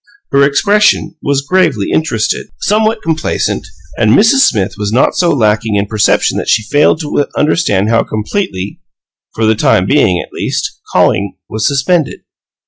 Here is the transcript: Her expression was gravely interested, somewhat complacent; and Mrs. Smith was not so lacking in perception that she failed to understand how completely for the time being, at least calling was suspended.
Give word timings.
Her 0.31 0.41
expression 0.41 1.15
was 1.21 1.45
gravely 1.47 1.91
interested, 1.91 2.47
somewhat 2.61 3.03
complacent; 3.03 3.67
and 3.99 4.09
Mrs. 4.09 4.39
Smith 4.41 4.73
was 4.75 4.91
not 4.91 5.13
so 5.15 5.29
lacking 5.29 5.75
in 5.75 5.85
perception 5.85 6.39
that 6.39 6.49
she 6.49 6.63
failed 6.63 6.99
to 7.01 7.27
understand 7.37 7.89
how 7.91 8.01
completely 8.01 8.81
for 9.35 9.45
the 9.45 9.53
time 9.53 9.85
being, 9.85 10.19
at 10.19 10.33
least 10.33 10.71
calling 10.91 11.37
was 11.51 11.67
suspended. 11.67 12.21